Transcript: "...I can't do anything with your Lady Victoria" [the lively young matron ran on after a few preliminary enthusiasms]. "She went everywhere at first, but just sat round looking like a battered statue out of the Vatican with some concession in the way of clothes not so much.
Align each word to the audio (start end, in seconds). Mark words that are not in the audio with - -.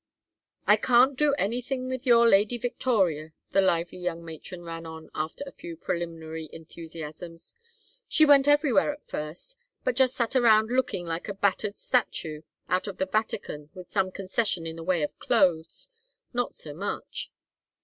"...I 0.67 0.77
can't 0.77 1.15
do 1.15 1.35
anything 1.35 1.87
with 1.87 2.07
your 2.07 2.27
Lady 2.27 2.57
Victoria" 2.57 3.33
[the 3.51 3.61
lively 3.61 3.99
young 3.99 4.25
matron 4.25 4.63
ran 4.63 4.87
on 4.87 5.11
after 5.13 5.43
a 5.45 5.51
few 5.51 5.77
preliminary 5.77 6.49
enthusiasms]. 6.51 7.53
"She 8.07 8.25
went 8.25 8.47
everywhere 8.47 8.91
at 8.91 9.05
first, 9.07 9.57
but 9.83 9.95
just 9.95 10.15
sat 10.15 10.33
round 10.33 10.71
looking 10.71 11.05
like 11.05 11.29
a 11.29 11.35
battered 11.35 11.77
statue 11.77 12.41
out 12.67 12.87
of 12.87 12.97
the 12.97 13.05
Vatican 13.05 13.69
with 13.75 13.91
some 13.91 14.09
concession 14.09 14.65
in 14.65 14.75
the 14.77 14.83
way 14.83 15.03
of 15.03 15.19
clothes 15.19 15.87
not 16.33 16.55
so 16.55 16.73
much. 16.73 17.31